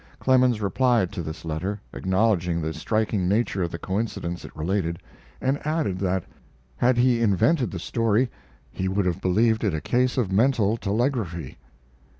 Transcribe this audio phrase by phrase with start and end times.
[0.17, 4.97] Clemens replied to this letter, acknowledging the striking nature of the coincidence it related,
[5.39, 6.23] and added that,
[6.77, 8.31] had he invented the story,
[8.71, 11.59] he would have believed it a case of mental telegraphy.